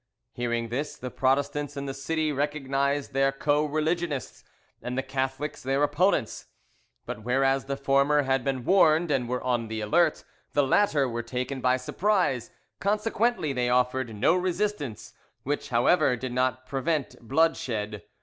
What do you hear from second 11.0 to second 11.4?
were